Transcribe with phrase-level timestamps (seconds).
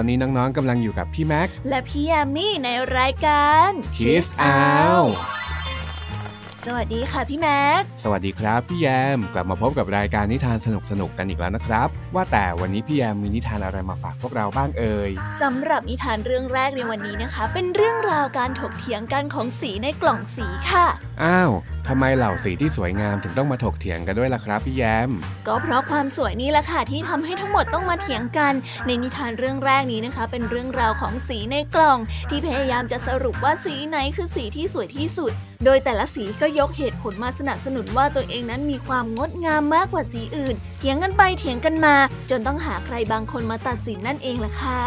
[0.00, 5.10] อนนี้น้องๆกำลังอยู่กับพี่แม็ก และพี่ยามีในรายการ Kiss Out
[6.66, 10.68] สวัสดีค่ะพี่แม็ก สวัสดีครับพี่แยม กลับมาพบกับรายการนิทานส
[11.00, 15.10] นุกๆกันอีกแล้วนะครับ ว่าแต่วันนี้พี่แยมมีนิทานอะไรมาฝากพวกเราบ้างเอ่ย
[15.42, 20.86] สำหรับนิทานเรื่องแรกในวันนี้นะคะ เป็นเรื่องราวการถกเถียงกันของสีในกล่องสีค่ะ
[21.24, 21.52] อ้าว
[21.88, 25.10] ทำไมเหล่าสีที่สวยงามถึงต้องมาถกเถียงกันด้วยล่ะครับพี่แยม
[25.46, 28.54] ก็เพราะความสวยนี่แหละค่ะที่ทำให้ทั้งหมดต้องมาเถียงกัน
[28.86, 31.98] ในนิทานเรื่องแรกนี้นะคะ เป็นเรื่องราวของสีในกล่อง
[32.30, 35.32] ที่พยายามจะสรุปว่าสีไหนคือสีที่สวยที่สุด
[35.64, 41.96] โดยแต่ละสีก็ยกเหตุผลมาสนับสนุนว่าตัวเองนั้นมีความงดงามมากกว่าสีอื่น เถียงกันไปเถียงกันมา
[42.30, 44.82] จนต้องหาใครบางคนมาตัดสินนั่นเองล่ะค่ะ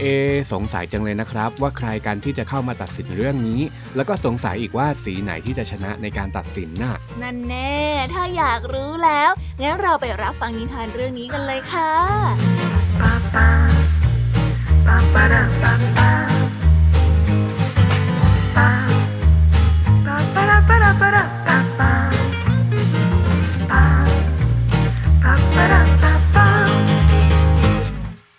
[0.00, 0.04] เอ
[0.52, 3.60] สงสัยจังเลยนะครับ ว่าใครกันที่จะเข้ามาตัดสินเรื่องนี้
[3.96, 7.76] แล้วก็สงสัยอีกว่าสีไหนที่จะชนะในการตัดสินน่ะ นั่นแน่
[8.12, 9.30] ถ้าอยากรู้แล้ว
[9.62, 11.92] งั้นเราไปรับฟังนิทานเรื่องนี้กันเลยค่ะ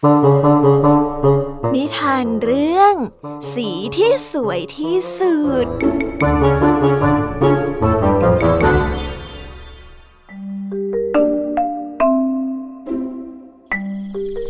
[0.03, 2.95] นิทานเรื่อง
[3.53, 5.67] สีที่สวยที่สุด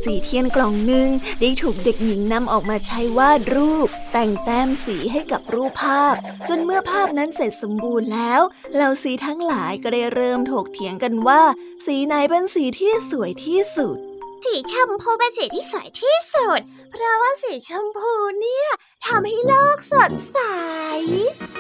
[0.03, 1.09] สีเทียนกล่องหนึ่ง
[1.41, 6.16] ได้ถูกเด็กหญิงนำออกมาใช้วาดรูป แต่งแต้มสีให้กับรูปภาพ
[6.50, 8.41] จนเมื่อภาพนั้นเสร็จสมบูรณ์แล้ว
[8.73, 11.41] เหล่าสีทั้งหลายก็ได้เริ่มถกเถียงกันว่า
[11.85, 13.97] สีไหนเป็นสีที่สวยที่สุด
[14.44, 16.59] สีชมพูเป็นสีที่สวยที่สุด
[16.92, 18.70] เพราะว่าสีชมพูเนี่ย
[19.06, 20.38] ทำให้โลกสดใส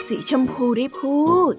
[0.07, 1.53] สีชมพูได้พูด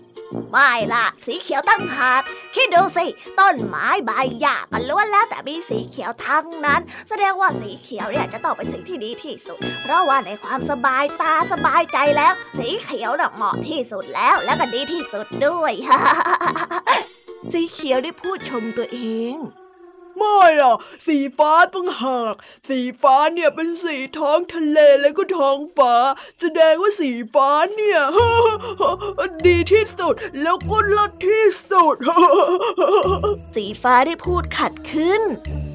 [0.50, 2.22] ไม่ล่ะ สีเขียวตั้งหาก
[2.54, 3.06] คิดดูสิ
[3.40, 15.72] ต้นไม้ใบหญ้ากันล้วนแล้วแต่มีสีเขียวทั้งนั้น แสดงว่าสีเขียวเนี่ยจะต้องเป็นสีที่ดีที่สุด เพราะว่าในความสบายตาสบายใจแล้ว สีเขียวน่ะเหมาะที่สุดแล้วและก็ดีที่สุดด้วย
[17.52, 19.00] สีเขียวได้พูดชมตัวเอ
[19.34, 19.36] ง
[20.24, 20.76] ไม่อะ
[21.06, 22.34] สีฟ้าต้องหาก
[22.68, 25.94] สีฟ้าเนี่ยเป็นสีท้องทะเลแล้วก็ท้องฟ้า
[26.40, 28.00] แสดงว่าสีฟ้าเนี่ย
[29.46, 31.96] ดีที่สุดแล้วก็ลดที่สุด
[33.56, 35.22] สีฟ้าได้พูดขัดขึ้น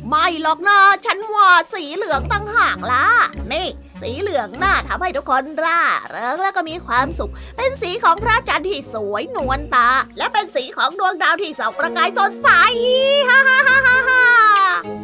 [0.08, 3.06] ไม่หรอกนะฉันว่าสีเหลืองตั้งหากล่ะ
[3.52, 3.68] นี่
[4.02, 12.50] สีเหลืองน่าทำให้ทุกคนร่าเริงและก็มีความสุข เป็นสีของพระจันทร์ที่สวยนวลตา และเป็นสีของดวงดาวที่ส่องประกายสดใส
[13.30, 14.24] ฮ่าฮ่าฮ่าฮ่าฮ่า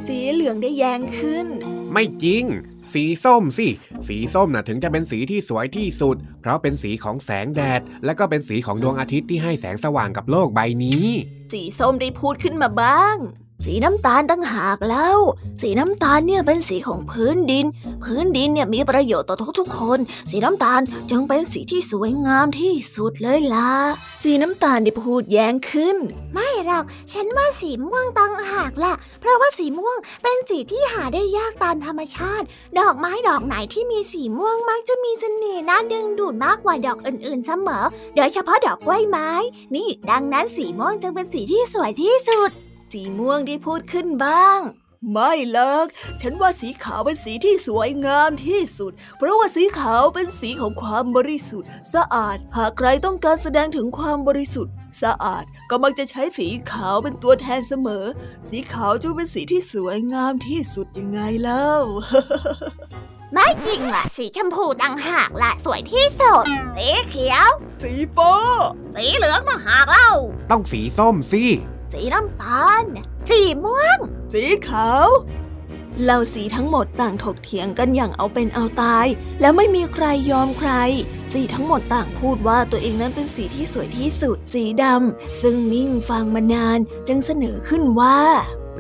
[0.08, 1.48] สีเหลืองได้แย้งขึ้น
[1.92, 2.46] ไม่จริง
[2.94, 3.68] สีส้มสิ
[4.08, 11.06] สีส้มน่ะถึงจะเป็นสีที่สวยที่สุด เพราะเป็นสีของแสงแดด และก็เป็นสีของดวงอาทิตย์ที่ให้แสงสว่างกับโลกใบนี้
[11.52, 13.18] สีส้มได้พูดขึ้นมาบ้าง
[13.68, 15.18] สีน้ำตาลตั้งหากแล้ว
[15.62, 17.66] สีน้ำตาลเนี่ยเป็นสีของพื้นดิน
[18.04, 20.00] พื้นดินเนี่ยมีประโยชน์ต่อทุกๆคน
[20.30, 23.72] สีน้ำตาลจึงเป็นสีที่สวยงามที่สุดเลยล่ะ
[24.24, 25.98] สีน้ำตาลได้พูดแย้งขึ้น
[26.34, 32.46] ไม่หรอก ฉันว่าสีม่วงตั้งหากล่ะ เพราะว่าสีม่วงเป็นสีที่หาได้ยากตามธรรมชาติ
[32.80, 39.30] ดอกไม้ดอกไหนที่มีสีม่วงมักจะมีเสน่ห์น่าดึงดูดมากกว่าดอกอื่นๆเสมอ โดยเฉพาะดอกกล้วยไม้
[39.76, 42.52] นี่ ดังนั้นสีม่วงจึงเป็นสีที่สวยที่สุด
[42.98, 44.60] สีม่วงได้พูดขึ้นบ้าง
[45.12, 45.88] ไม่หรอก
[46.22, 54.74] ฉันว่าสีขาวเป็นสีที่สวยงามที่สุด เพราะว่าสีขาวเป็นสีของความบริสุทธิ์ สะอาด หากใครต้องการแสดงถึงความบริสุทธิ์
[55.04, 58.06] สะอาดก็มักจะใช้สีขาวเป็นตัวแทนเสมอ
[58.50, 61.72] สีขาวจะเป็นสีที่สวยงามที่สุดยังไงเล่า
[63.34, 66.44] ไม่จริงล่ะ สีชมพูต่างหากล่ะ สวยที่สุด
[66.76, 67.48] สีเขียว
[67.84, 68.34] สีฟ้า
[68.96, 70.12] สีเหลืองต่างหากเล่า
[70.52, 71.44] ต้องสีส้มสิ
[71.96, 72.84] สีน้ำตาล
[73.30, 73.98] สีม่วง
[74.34, 75.08] สีขาว
[76.04, 79.08] เหล่าสีทั้งหมดต่างถกเถียงกันอย่างเอาเป็นเอาตาย
[79.42, 80.72] และไม่มีใครยอมใคร
[81.34, 88.20] สีทั้งหมดต่างพูดว่าตัวเองนั้นเป็นสีที่สวยที่สุด สีดำซึ่งนิ่งฟังมานานจึงเสนอขึ้นว่า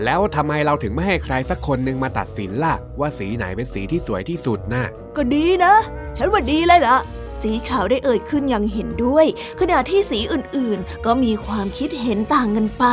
[0.03, 4.85] แล้วทำไมเราถึงไม่ให้ใครสักคนหนึ่งมาตัดสินล่ะ ว่าสีไหนเป็นสีที่สวยที่สุดน่ะ
[5.15, 5.73] ก็ดีนะ
[6.17, 6.97] ฉันว่าดีเลยล่ะ
[7.41, 9.25] สีขาวได้เอ่ยขึ้นอย่างเห็นด้วย
[9.59, 12.85] ขณะที่สีอื่นๆ ก็มีความคิดเห็นต่างกันไป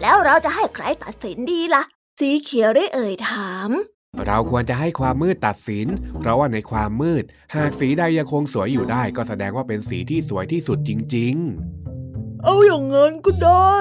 [0.00, 1.82] แล้วเราจะให้ใครตัดสินดีล่ะ
[2.20, 3.70] สีเขียวได้เอ่ยถาม
[4.26, 5.86] เราควรจะให้ความมืดตัดสิน
[6.20, 7.24] เพราะว่าในความมืด
[7.54, 11.36] หากสีใดยังคงสวยอยู่ได้ ก็แสดงว่าเป็นสีที่สวยที่สุดจริง
[12.44, 13.76] เอาอย่างงั้นก็ได้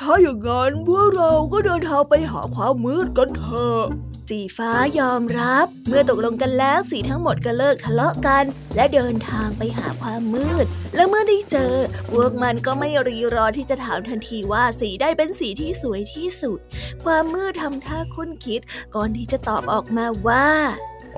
[0.00, 3.84] ถ้าอย่างงั้นพวกเราก็เดินทางไปหาความมืดกันเถอะ
[4.28, 8.44] สีฟ้ายอมรับ เมื่อตกลงกันแล้วสีทั้งหมดก็เลิกทะเลาะกัน
[8.76, 11.74] และเดินทางไปหาความมืด และเมื่อได้เจอ
[12.10, 16.58] พวกมันก็ไม่รีรอที่จะถามทันทีว่าสีได้เป็นสีที่สวยที่สุด
[17.04, 18.60] ความมืดทำท่าคุ้นคิด
[18.94, 20.48] ก่อนที่จะตอบออกมาว่า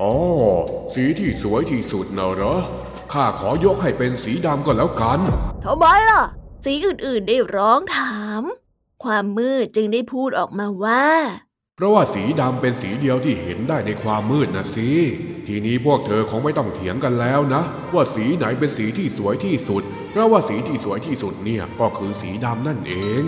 [0.00, 0.12] อ๋อ
[0.94, 2.56] สีที่สวยที่สุดนะเหรอ
[3.12, 5.20] ข้าขอยกให้เป็นสีดำก็แล้วกัน
[5.64, 6.22] ทำไมล่ะ
[6.64, 8.42] สีอื่นๆได้ร้องถาม
[9.04, 11.06] ความมืดจึงได้พูดออกมาว่า
[11.80, 14.90] เพราะว่าสีดำเป็นสีเดียวที่เห็นได้ในความมืดนะสิ
[15.46, 17.62] ทีนี้พวกเธอคงไม่ต้องเถียงกันแล้วนะ
[17.94, 23.24] ว่าสีไหนเป็นสีที่สวยที่สุด เพราะว่าสีที่สวยที่สุดเนี่ยก็คือสีดำนั่นเอง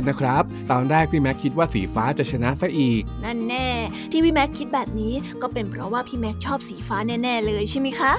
[0.00, 3.68] ดคาดนะครับ ตอนแรกพี่แม็กคิดว่าสีฟ้าจะชนะซะอีก นั่นแน่
[4.10, 8.12] ที่พี่แม็กคิดแบบนี้ก็เป็นเพราะว่าพี่แม็กชอบสีฟ้าแน่ๆเลยใช่ไหมคะ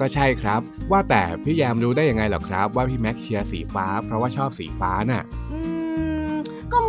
[0.00, 0.60] ก็ใช่ครับ
[0.90, 5.47] ว่าแต่พี่แยมรู้ได้ยังไงเหรอครับ ว่าพี่แม็กเชียร์สีฟ้า เพราะว่าชอบสีฟ้าน่ะอืมก็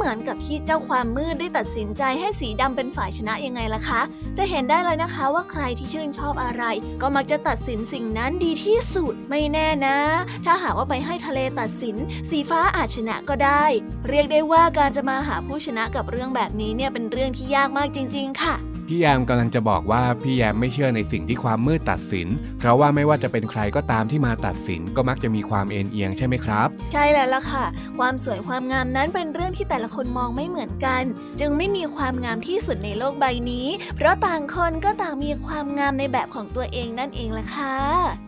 [0.02, 4.02] เหมือนกับที่เจ้าความมืดได้ตัดสินใจให้สีดำเป็นฝ่ายชนะยังไงล่ะคะ
[4.38, 6.64] จะเห็นได้เลยนะคะว่าใครที่ชื่นชอบอะไร
[7.02, 9.98] ก็มักจะตัดสินสิ่งนั้นดีที่สุดไม่แน่นะ
[10.46, 11.96] ถ้าหากว่าไปให้ทะเลตัดสิน
[12.30, 13.66] สีฟ้าอาจชนะก็ได้
[14.08, 18.56] เรียกได้ว่าการจะมาหาผู้ชนะกับเรื่องแบบนี้เนี่ยเป็นเรื่องที่ยากมากจริง ๆ ค่ะ
[18.92, 22.28] พี่แยมกำลังจะบอกว่าพี่แยมไม่เชื่อในสิ่งที่ความมืดตัดสิน
[22.60, 27.66] เพราะว่าไม่ว่าจะเป็นใครก็ตามที่มาตัดสินก็มักจะมีความเอ็นเอียงใช่ไหมครับ ใช่แล้วล่ะค่ะ
[28.00, 31.04] ความสวยความงามนั้นเป็นเรื่องที่แต่ละคนมองไม่เหมือนกัน
[31.40, 37.76] จึงไม่มีความงามที่สุดในโลกใบนี้ เพราะต่างคนก็ต่างมีความงามในแบบของตัวเองนั่นเองล่ะค่ะ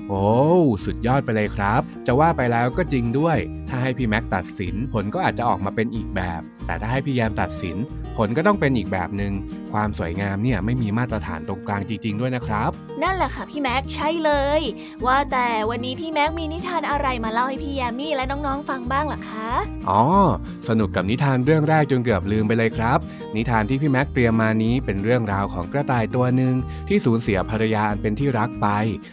[0.09, 0.25] โอ้
[0.85, 3.37] สุดยอดไปเลยครับ จะว่าไปแล้วก็จริงด้วย
[3.69, 7.77] ถ้าให้พี่แม็กตัดสินผลก็อาจจะออกมาเป็นอีกแบบแต่ถ้าให้พี่แยมตัดสิน
[8.17, 9.33] ผลก็ต้องเป็นอีกแบบหนึ่ง
[9.73, 12.71] ความสวยงามเนี่ยไม่มีมาตรฐานตรงกลางจริง ๆ ด้วยนะครับ
[13.03, 14.61] นั่นแหละค่ะพี่แม็กใช่เลย
[15.05, 19.49] ว่าแต่วันนี้พี่แม็กมีนิทานอะไรมาเล่าให้พี่ยามีและน้องๆฟังบ้างล่ะคะ
[19.89, 20.03] อ๋อ
[20.67, 22.99] สนุกกับนิทานเรื่องแรกจนเกือบลืมไปเลยครับ
[23.35, 26.55] นิทานที่พี่แม็กเตรียมมานี้เป็นเรื่องราวของกระต่ายตัวหนึ่ง
[26.87, 28.67] ที่สูญเสียภรรยาอันเป็นที่รักไป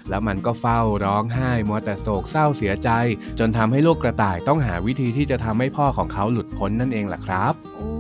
[0.08, 2.90] แล้วมันก็เฝ้าร้องไห้มัวแต่โศกเศร้าเสียใจ
[3.38, 7.37] จนทำให้ลูกกระต่ายต้องหาวิธีที่จะทำให้พ่อของเขาหลุดพ้นนั่นเองล่ะครับ
[7.74, 7.92] โอ้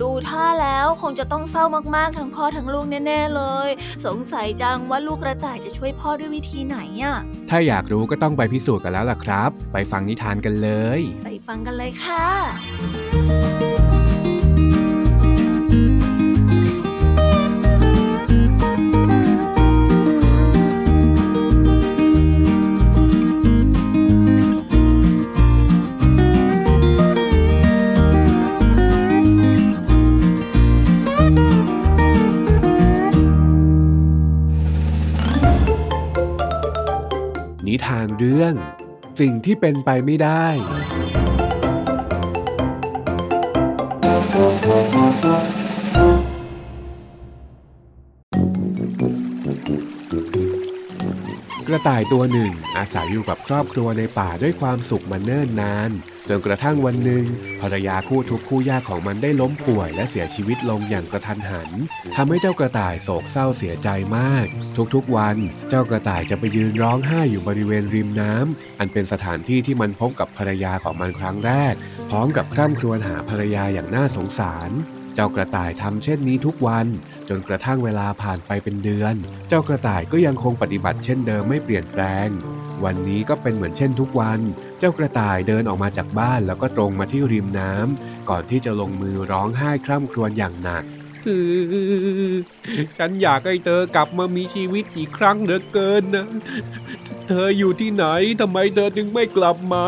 [0.00, 1.64] ดูท่าแล้วคงจะต้องเศร้า
[1.96, 3.68] มากๆ ทั้งพ่อทั้งลูกแน่ ๆ เลย
[4.06, 7.16] สงสัยจังว่าลูกกระต่ายจะช่วยพ่อด้วยวิธีไหนอะ
[7.50, 13.81] ถ้าอยากรู้ก็ต้องไปพิสูจน์กันแล้วล่ะครับ ไปฟังนิทานกันเลย ไปฟังกันเลยค่ะ
[37.84, 38.54] ทานเรื่อง
[39.20, 40.46] สิ่งที่เป็นไปไม่ได้
[51.68, 55.90] กระต่ายตัวหนึ่ง อาศัยอยู่กับครอบครัวในป่าด้วยความสุขมาเนิ่นนาน
[56.28, 57.24] จนกระทั่งวันหนึ่ง
[57.60, 61.70] ภรรยาคู่ทุกคู่ยากของมันได้ล้มป่วยและเสียชีวิตลงอย่างกระทันหัน
[62.16, 64.46] ทำให้เจ้ากระต่ายโศกเศร้าเสียใจมาก
[64.94, 65.36] ทุกๆวัน
[65.68, 71.74] เจ้ากระต่ายจะไปยืนร้องไห้อยู่บริเวณริมน้ำอันเป็นสถานที่ที่มันพบกับภรรยาของมันครั้งแรก
[72.10, 74.70] พร้อมกับคร่ำครวญหาภรรยาอย่างน่าสงสาร
[75.14, 76.86] เจ้ากระต่ายทำเช่นนี้ทุกวัน
[77.28, 79.14] จนกระทั่งเวลาผ่านไปเป็นเดือน
[79.48, 82.28] เจ้ากระต่ายก็ยังคงปฏิบัติเช่นเดิมไม่เปลี่ยนแปลง
[82.84, 84.40] วันนี้ก็เป็นเหมือนเช่นทุกวัน
[84.78, 90.84] เจ้ากระต่ายเดินออกมาจากบ้านแล้วก็ตรงมาที่ริมน้ำก่อนที่จะลงมือร้องไห้คร่ำครวญอย่างหนัก
[92.98, 96.26] ฉันอยากให้เธอกลับมามีชีวิตอีกครั้งเหลือเกินนะ
[97.28, 98.04] เธออยู่ที่ไหน
[98.40, 99.86] ทำไมเธอถึงไม่กลับมา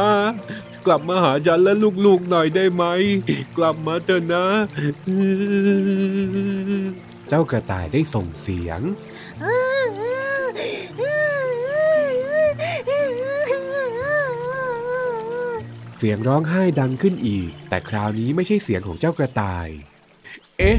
[0.86, 1.74] กลับมาหาฉันและ
[2.06, 2.84] ลูกๆหน่อยได้ไหม
[3.58, 4.46] กลับมาเถอะนะ
[7.28, 8.80] เจ้ากระต่ายได้ส่งเสียง
[15.98, 19.68] เสียงร้องไห้ดังขึ้นอีก แต่คราวนี้ไม่ใช่เสียงของเจ้ากระต่าย
[20.58, 20.78] เอ๊ะ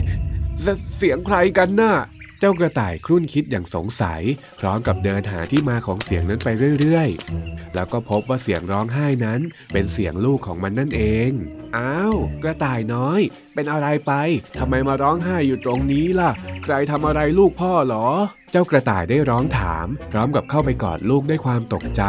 [0.97, 1.95] เสียงใครกันน่ะ
[2.39, 4.21] เจ้ากระต่ายครุ่นคิดอย่างสงสัย
[4.59, 6.49] พร้อมกับเดินหาที่มาของเสียงนั้นไป
[6.79, 9.41] เรื่อยๆ แล้วก็พบว่าเสียงร้องไห้นั้น
[9.73, 11.31] เป็นเสียงลูกของมันนั่นเอง
[11.77, 13.21] อ้าว กระต่ายน้อย
[13.53, 14.13] เป็นอะไรไป
[14.57, 16.31] ทำไมมาร้องไห้อยู่ตรงนี้ล่ะ
[16.63, 18.07] ใครทำอะไรลูกพ่อหรอ
[18.51, 22.03] เจ้ากระต่ายได้ร้องถาม พร้อมกับเข้าไปกอดลูกด้วยความตกใจ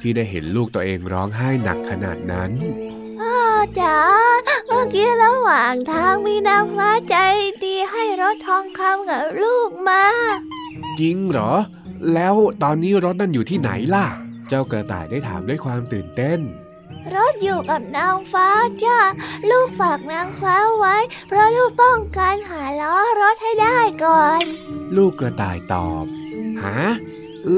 [0.00, 2.52] ที่ได้เห็นลูกตัวเองร้องไห้หนักขนาดนั้น
[3.80, 3.98] จ๋า
[4.66, 7.16] เมื่อกี้ระหว่างทางมีนางฟ้าใจ
[7.64, 8.04] ดีให้
[8.60, 10.04] องคำกับลูกมา
[11.00, 11.52] จริงเหรอ
[12.14, 14.06] แล้วตอนนี้รถนั่นอยู่ที่ไหนล่ะ
[14.48, 16.40] เจ้ากระต่ายได้ถามด้วยความตื่นเต้น
[17.14, 18.48] รถอยู่กับนางฟ้า
[18.84, 18.98] จ้า
[19.50, 20.96] ลูกฝากนางฟ้าไว้
[21.28, 24.42] เพราะลูกต้องการหาล้อรถให้ได้ก่อน
[24.96, 26.04] ลูกกระต่ายตอบ
[26.62, 26.74] หา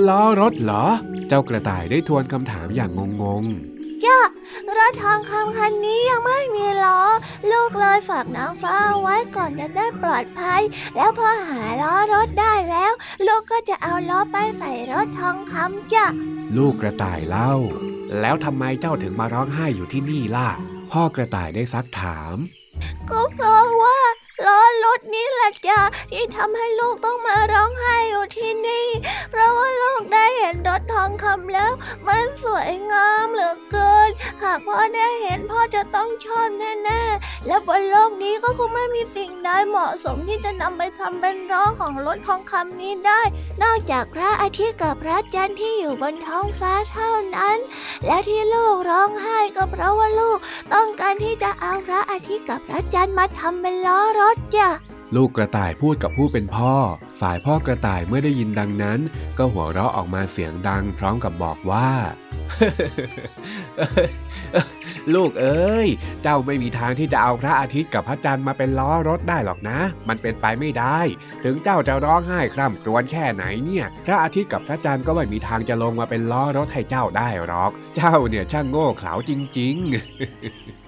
[0.08, 0.86] ล้อรถเหรอ
[1.28, 2.90] เจ้ากระต่ายได้ทวนคำถามอย่าง
[3.22, 3.44] งง
[4.04, 4.18] จ้า
[4.78, 7.00] รถทองคำคันนี้ยังไม่มีล้อ
[7.50, 10.62] ลูกเลยฝากน้องฟ้าไว้ก่อนจะได้ปลอดภัย
[10.96, 12.92] แล้วพอหาล้อรถได้แล้ว
[13.26, 16.06] ลูกก็จะเอาล้อไปใส่รถทองคำจ้ะ
[16.56, 17.52] ลูกกระต่ายเล่า
[18.20, 20.48] แล้วทำไมเจ้าถึงมาร้องไห้อยู่ที่นี่ล่ะ
[20.90, 22.36] พ่อกระต่ายได้ซักถาม
[23.10, 23.98] ก็เพราะว่า
[24.46, 25.80] ล้อรถนี้แหละจ้ะ
[26.12, 28.86] ที่ทำให้ลูกต้องมาร้องไห้อยู่ที่นี่
[29.30, 31.72] เพราะว่าลูกได้เห็นรถทองคำแล้ว
[32.06, 33.11] มันสวยงามเหลือเกิน
[34.42, 43.20] หากพ่อได้เห็นพ่อจะต้องชอบแน่ๆ และบนโลกนี้ก็คงไม่มีสิ่งใดเหมาะสมที่จะนำไปทำเป็นร้องของรถทองคำนี้ได้
[43.62, 47.58] นอกจากพระอาทิตย์กับพระจันทร์ที่อยู่บนท้องฟ้าเท่านั้น
[48.06, 50.38] และที่ลูกร้องไห้ก็เพราะว่าลูก
[50.74, 54.68] ต้องการที่จะเอาพระอาทิตย์กับพระจันทร์มาทำเป็นล้อรถจ้ะ
[55.16, 56.74] ลูกกระต่ายพูดกับผู้เป็นพ่อ
[57.20, 59.00] ฝ่ายพ่อกระต่ายเมื่อได้ยินดังนั้น
[59.38, 61.90] ก็หัวเราะออกมาเสียงดังพร้อมกับบอกว่า
[65.14, 65.88] ลูกเอ้ย
[66.22, 69.78] เจ้าไม่มีทางที่จะเอาพระอาทิตย์กับพระจันทร์มาเป็นล้อรถได้หรอกนะ
[70.08, 70.98] มันเป็นไปไม่ได้
[71.44, 80.81] ถึงเจ้าจะร้องไห้คร่ำครวญแค่ไหนเนี่ย พระอาทิตย์กับพระจันทร์ก็ไม่มีทางจะลงมาเป็นล้อรถให้เจ้าได้หรอก เจ้าเนี่ยช่างโง่เขลาจริง ๆ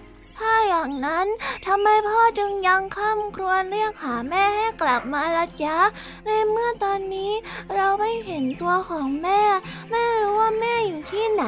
[0.44, 1.26] ถ้าอย่างนั้น
[1.66, 5.78] ทำไมพ่อจึงยังค่ำครวญเรียกหาแม่ให้กลับมาละจ๊ะ
[6.26, 7.32] ในเมื่อตอนนี้
[7.74, 9.42] เราไม่เห็นตัวของแม่
[9.90, 11.44] ไม่รู้ว่าแม่อยู่ที่ไหน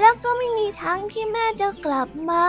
[0.00, 2.46] แล้วก็ไม่มีทางที่แม่จะกลับมา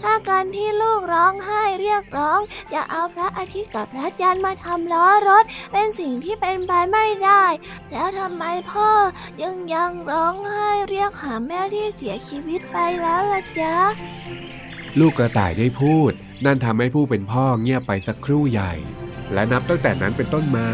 [0.00, 2.40] ถ้าการที่ลูกร้องไห้เรียกร้อง
[2.72, 7.44] จะเอาพระอาทิตย์กับพระจันทร์มาทำล้อรถ เป็นสิ่งที่เป็นไปไม่ได้
[7.92, 8.90] แล้วทำไมพ่อ
[9.42, 13.74] ยังยังร้องไห้เรียกหาแม่ที่เสียชีวิตไปแล้วล่ะจ๊ะ
[15.00, 16.12] ลูกกระต่ายได้พูด
[16.44, 18.72] นั่นทำให้ผู้เป็นพ่อเงียบไปสักครู่ใหญ่
[19.32, 20.68] และนับตั้งแต่นั้นเป็นต้นมา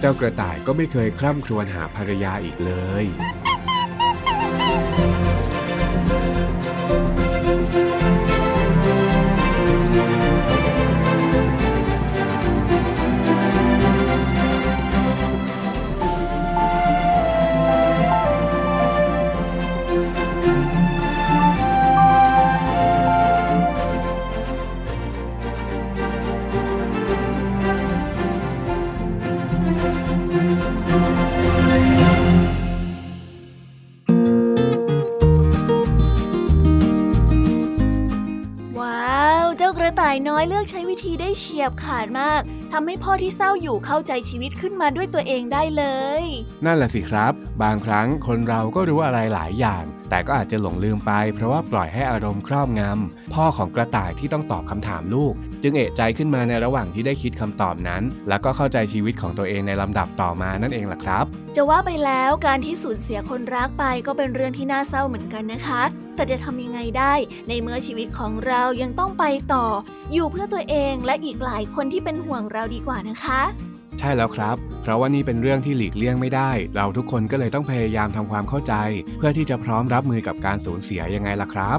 [0.00, 2.72] เจ้ากระต่ายก็ไม่เคยคร่ำครวญหาภรรยาอีกเล
[3.02, 3.04] ย
[41.38, 42.40] เฉียบขาดมาก
[42.72, 45.84] ทำให้พ่อที่เศร้าอยู่เข้าใจชีวิตขึ้นมาด้วยตัวเองได้เล
[46.20, 46.22] ย
[46.64, 61.24] นั่นแหละสิครับ บางครั้งคนเราก็รู้อะไรหลายอย่าง แต่ก็อาจจะหลงลืมไป เพราะว่าปล่อยให้อารมณ์ครอบงำพ่อของกระต่ายที่ต้องตอบคำถามลูก จึงเอะใจขึ้นมาในระหว่างที่ได้คิดคำตอบนั้น แล้วก็เข้าใจชีวิตของตัวเองในลำดับต่อมานั่นเองล่ะครับ
[61.56, 65.82] จะว่าไปแล้วการที่สูญเสียคนรักไปก็เป็นเรื่องที่น่าเศร้าเหมือนกันนะคะ
[66.18, 67.14] แต่จะทำยังไงได้
[67.48, 69.66] ในเมื่อชีวิตของเรายังต้องไปต่อ
[70.12, 73.40] อยู่เพื่อตัวเองและอีกหลายคนที่เป็นห่วงเราดีกว่านะคะ
[73.98, 78.74] ใช่แล้วครับ เพราะว่านี่เป็นเรื่องที่หลีกเลี่ยงไม่ได้ เราทุกคนก็เลยต้องพยายามทำความเข้าใจ
[79.18, 81.78] เพื่อที่จะพร้อมรับมือกับการสูญเสียยังไงล่ะครับ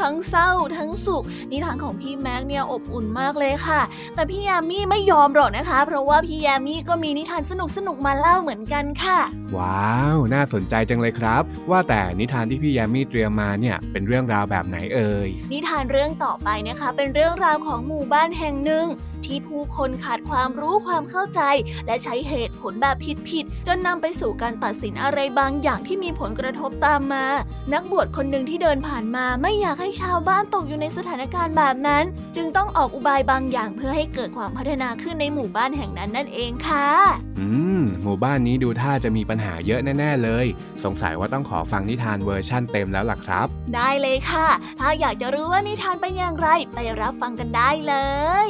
[0.00, 3.80] ทั้งเศร้า ทั้งสุข นิทานของพี่แม็กเนี่ยอบอุ่นมากเลยค่ะ
[4.14, 9.18] แต่พี่ยามีไม่ยอมหรอกนะคะ เพราะว่าพี่ยามีก็มีนิทานสนุกสนุกมาเล่าเหมือนกันค่ะ
[9.56, 18.86] ว้าว น่าสนใจจังเลยครับ ว่าแต่นิทานที่พี่ยามีเตรียมมาเนี่ยเป็นเรื่องราวแบบไหนเอ่ยนิทานเรื่องต่อไปนะคะ เป็นเรื่องราวของหมู่บ้านแห่งหนึ่ง
[19.28, 21.40] ที่ผู้คนขาดความรู้ความเข้าใจ
[21.86, 22.96] และใช้เหตุผลแบบ
[23.30, 27.26] ผิดๆจนนำไปสู่การตัดสินอะไรบางอย่างที่มีผลกระทบตามมา
[27.72, 32.04] นักบวชคนหนึ่งที่เดินผ่านมาไม่อยากให้ชาวบ้านตกอยู่ในสถานการณ์แบบนั้น
[32.36, 36.88] จึงต้องออกอุบายบางอย่างเพื่อให้เกิดความพัฒนาขึ้นในหมู่บ้านแห่งนั้นนั่นเองค่ะ
[37.40, 37.48] อื
[37.80, 40.46] ม หมู่บ้านนี้ดูท่าจะมีปัญหาเยอะแน่ ๆ เลย
[40.84, 44.48] สงสัยว่าต้องขอฟังนิทานเวอร์ชั่นเต็มแล้วล่ะครับ ได้เลยค่ะ
[44.80, 47.94] ถ้าอยากจะรู้ว่านิทานเป็นอย่างไร ไปรับฟังกันได้เล
[48.46, 48.48] ย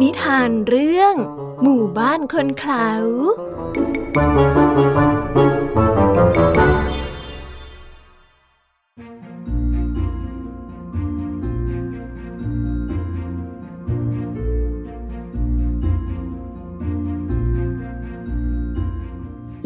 [0.00, 1.14] นิทานเรื่อง
[1.62, 2.88] หมู่บ้านคนเขา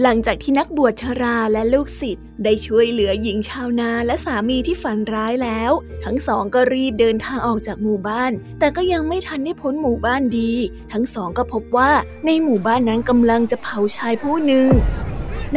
[0.03, 5.73] หลังจากที่นักบวชชราและลูกศิษย์ได้ช่วยเหลือหญิงชาวนาและสามีที่ฝันร้ายแล้ว
[6.05, 10.53] ทั้งสองก็รีบเดินทางออกจากหมู่บ้าน แต่ก็ยังไม่ทันได้พ้นหมู่บ้านดี
[10.93, 11.91] ทั้งสองก็พบว่า
[12.27, 14.67] ในหมู่บ้านนั้นกำลังจะเผาชายผู้หนึ่ง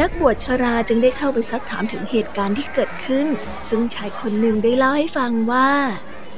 [0.00, 3.26] นักบวชชราจึงได้เข้าไปซักถามถึงเหตุการณ์ที่เกิดขึ้น
[3.68, 5.70] ซึ่งชายคนหนึ่งได้เล่าให้ฟังว่า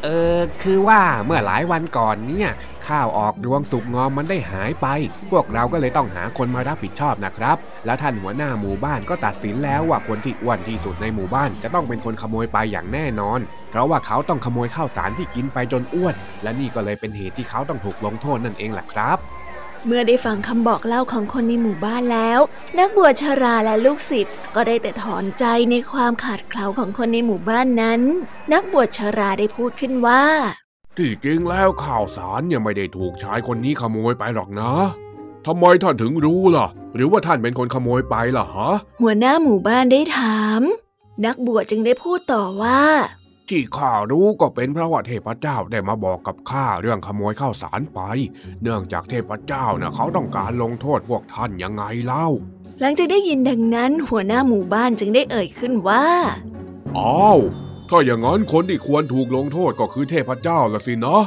[0.03, 2.51] เออคือว่าเมื่อหลายวันก่อนเนี่ย
[2.89, 4.87] ข้าวออกรวงสุกงอมมันได้หายไป
[5.31, 7.57] พวกเราก็เลยต้องหาคนมารับผิดชอบนะครับ
[7.87, 13.41] แล้วท่านหัวหน้าหมู่บ้านก็ตัดสินแล้วว่าคนที่อ้วนที่สุดในหมู่บ้านจะต้องเป็นคนขโมยไปอย่างแน่นอน
[13.71, 19.19] เพราะว่าเขาต้องขโมยข้าวสารที่กินไปจนอ้วน และนี่ก็เลยเป็นเหตุที่เขาต้องถูกลงโทษนั่นเองแหละครับ
[19.87, 22.41] เมื่อได้ฟังคำบอกเล่าของคนในหมู่บ้านแล้ว
[22.79, 28.01] นักบวชชาราและลูกศิษย์ก็ได้แต่ถอนใจในความขาดเขลาของคนในหมู่บ้านนั้น
[28.53, 30.23] นักบวชชาราได้พูดขึ้นว่า
[30.97, 34.73] ที่จริงแล้วข่าวสารยังไม่ได้ถูกชายคนนี้ขโมยไปหรอกนะ
[35.47, 38.71] ทำไมท่านถึงรู้ล่ะ หรือว่าท่านเป็นคนขโมยไปล่ะฮะ
[39.01, 40.61] หัวหน้าหมู่บ้านได้ถาม
[41.25, 42.83] นักบวชจึงได้พูดต่อว่า
[43.49, 48.01] ที่ข้ารู้ก็เป็นเพราะว่าเทพเจ้าได้มาบอกกับข้าเรื่องขโมยข้าวสารไป
[48.63, 52.27] เนื่องจากเทพเจ้าเนะ่ะเขาต้องการลงโทษพวกท่านยังไงเล่า
[52.81, 56.07] หลังจากได้ยินดังนั้นหัวหน้าหมู่บ้านจึงได้เอ่ยขึ้นว่า
[56.99, 57.39] อ้าว
[57.89, 61.23] ถ้าอย่างนั้นคนที่ควรถูกลงโทษก็คือเทพเจ้าละสินะ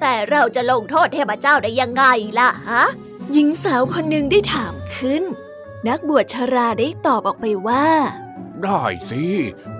[0.00, 2.04] แต่เราจะลงโทษเทพเจ้าได้ยังไง
[2.38, 2.84] ล่ะฮะ
[3.32, 5.22] หญิงสาวคนหนึ่งได้ถามขึ้น
[5.88, 7.86] นักบวชชราได้ตอบออกไปว่า
[8.66, 9.24] ได้สิ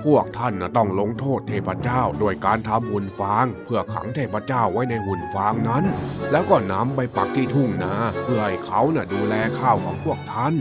[0.04, 5.84] พวกท่านต้องลงโทษเทพเจ้าโดยการทำหุ่นฟาง เพื่อขังเทพเจ้าไว้ในหุ่นฟางนั้น
[6.30, 10.54] แล้วก็นำไปปักที่ทุ่งนาเพื่อให้เขาน่ะดูแลข้าวของพวกท่าน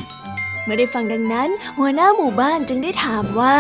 [0.64, 3.58] เมื่อได้ฟังดังนั้น หัวหน้าหมู่บ้านจึงได้ถามว่า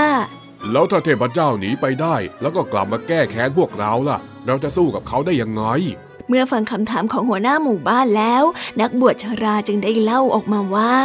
[0.71, 5.63] แล้วถ้าเทพเจ้าหนีไปได้ แล้วก็กลับมาแก้แค้นพวกเราล่ะ เราจะสู้กับเขาได้ยังไง
[6.29, 8.43] เมื่อฟังคำถามของหัวหน้าหมู่บ้านแล้ว
[8.81, 10.95] นักบวชชราจึงได้เล่าออกมาว่า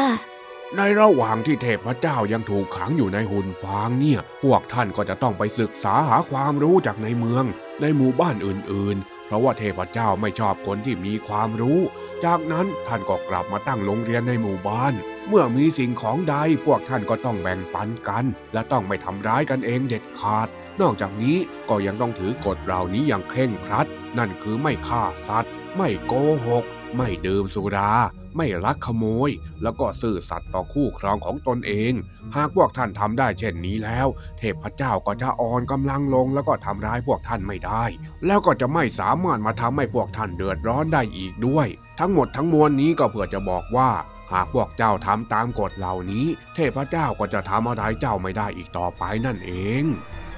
[0.76, 7.44] ในระหว่างที่เทพเจ้ายังถูกขังอยู่ในหุ่นฟางเนี่ย พวกท่านก็จะต้องไปศึกษาหาความรู้จากในเมือง
[7.80, 11.80] ในหมู่บ้านอื่นๆ เพราะว่าเทพเจ้าไม่ชอบคนที่มีความรู้
[12.24, 14.94] จากนั้นท่านก็กลับมาตั้งโรงเรียนในหมู่บ้าน
[15.28, 20.48] เมื่อมีสิ่งของใดพวกท่านก็ต้องแบ่งปันกัน และต้องไม่ทำร้ายกันเองเด็ดขาด
[20.80, 21.37] นอกจากนี้
[21.68, 23.87] ก็ยังต้องถือกฎเหล่านี้อย่างเคร่งครัด
[24.18, 26.12] นั่นคือไม่ฆ่าสัตว์ ไม่โก
[26.46, 26.64] หก
[26.96, 27.92] ไม่ดื่มสุรา
[28.37, 29.31] ไม่ลักขโมย
[29.62, 31.93] แล้วก็ซื่อสัตย์ต่อคู่ครองของตนเอง
[32.37, 34.07] หากพวกท่านทำได้เช่นนี้แล้ว
[34.38, 37.85] เทพเจ้าก็จะอ่อนกำลังลงแล้วก็ทำร้ายพวกท่านไม่ได้
[38.27, 41.66] แล้วก็จะไม่สามารถมาทำให้พวกท่านเดือดร้อนได้อีกด้วย
[41.99, 43.90] ทั้งหมดทั้งมวลนี้ก็เพื่อจะบอกว่า
[44.33, 49.85] หากพวกเจ้าทำตามกฎเหล่านี้ เทพเจ้าก็จะทำอะไรเจ้าไม่ได้อีกต่อไปนั่นเอง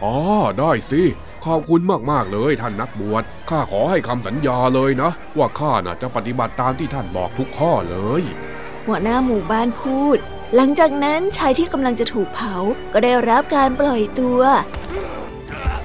[0.05, 0.17] อ๋อ
[0.59, 1.03] ได้สิ
[1.45, 8.23] ขอบคุณมากๆเลยท่านนักบวช ข้าขอให้คำสัญญาเลยนะ ว่าข้าน่ะจะปฏิบัติตามที่ท่านบอกทุกข้อเลย
[8.87, 10.19] หัวหน้าหมู่บ้านพูด
[10.55, 12.57] หลังจากนั้นชายที่กำลังจะถูกเผา
[12.93, 14.41] ก็ได้รับการปล่อยตัว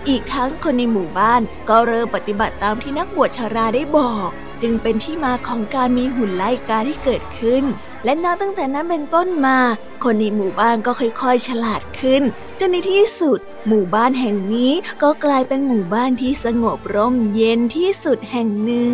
[0.09, 4.29] อีกทั้งคนในหมู่บ้านก็เริ่มปฏิบัติตามที่นักบวชชาราได้บอก
[4.61, 7.63] จึงเป็นที่มาของการมีหุ่นไล่กาที่เกิดขึ้น
[8.07, 9.57] และนับตั้งแต่นั้นเป็นต้นมา
[10.03, 12.23] คนในหมู่บ้านก็ค่อยๆ ฉลาดขึ้น
[12.59, 14.71] จนในที่สุด หมู่บ้านแห่งนี้
[15.03, 18.93] ก็กลายเป็นหมู่บ้านที่สงบร่มเย็นที่สุดแห่งหนึ่ง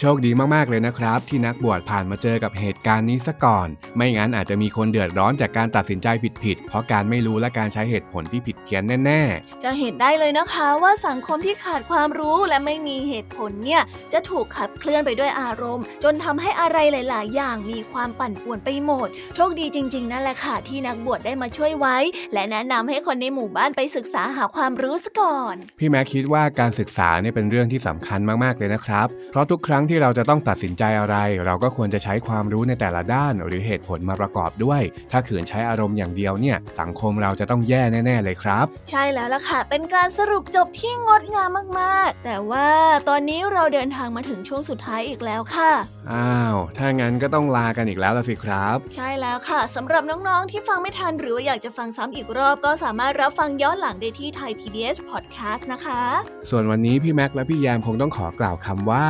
[0.00, 6.08] โชคดีมากๆเลยนะครับ ที่นักบวชผ่านมาเจอกับเหตุการณ์นี้ซะก่อน ไม่งั้นอาจจะมีคนเดือดร้อนจากการตัดสินใจ
[6.42, 21.96] ผิดๆเพราะการไม่รู้และการใช้เหตุผลที่ผิดเพี้ยนแน่ๆ จะเห็นได้เลยนะคะว่าสังคมที่ขาดความรู้และไม่มีเหตุผลเนี่ยจะถูกขับเคลื่อนไปด้วยอารมณ์ จนทำให้อะไรหลาย ๆ อย่างมีความปั่นป่วนไปหมด โชคดีจริง ๆ นั่นแหละค่ะที่นักบวชได้มาช่วยไว้
[22.32, 42.68] และแนะนำให้คนในหมู่บ้านไปศึกษาหาความรู้ซะก่อน พี่แม็กคิดว่าการศึกษาเนี่ยเป็นเรื่องที่สำคัญมากๆเลยนะครับ เพราะทุกครั้งที่เราจะต้องตัดสินใจอะไร เราก็ควรจะใช้ความรู้ในแต่ละด้านหรือเหตุผลมาประกอบด้วย ถ้าขืนใช้อารมณ์อย่างเดียวเนี่ย สังคมเราจะต้องแย่แน่ๆเลยครับ ใช่แล้วล่ะค่ะ เป็นการสรุปจบที่งดงามมากๆ แต่ว่า
[43.08, 45.70] ตอนนี้เราเดินทางมาถึงช่วงสุดท้ายอีกแล้วค่ะ
[46.12, 56.02] อ้าว ถ้างั้นก็ต้องลากันอีกแล้วละสิครับ ใช่แล้วค่ะสำหรับน้องๆที่ฟังไม่ทันหรือว่าอยากจะฟังซ้ำอีกรอบก็สามารถรับฟังย้อนหลังได้ที่ไทย PBS Podcast นะคะ
[56.50, 59.06] ส่วนวันนี้พี่แม็กและพี่แยมคงต้องขอกล่าวคำว่า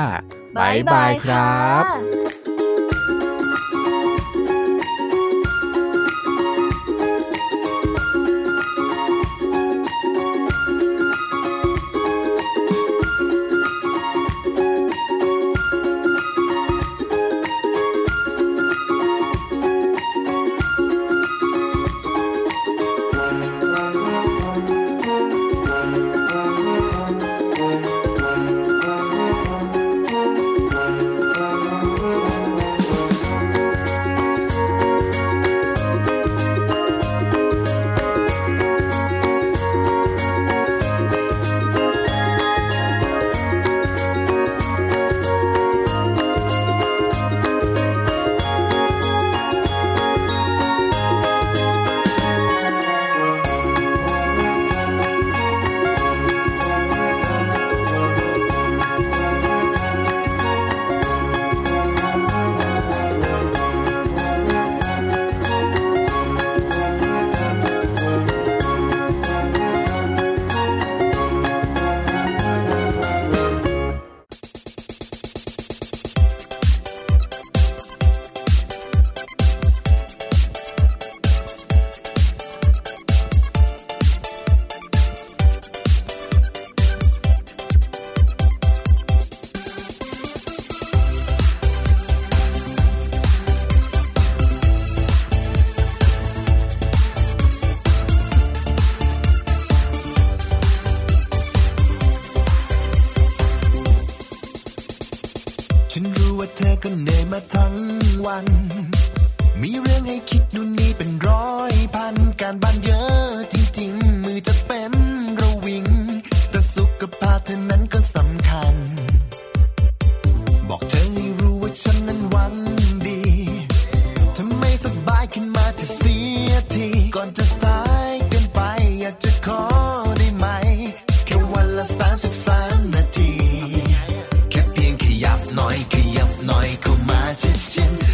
[0.58, 1.84] บายบายครับ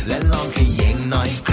[0.07, 1.52] และลองขยิงหน่อย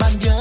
[0.00, 0.39] พัน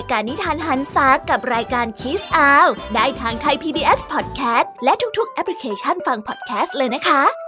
[0.00, 7.39] ายการนิทานหันซากับรายการคิสอาวได้ทางไทย PBS Podcast และทุกๆ แอปพลิเคชันฟังพอดแคสต์เลยนะคะ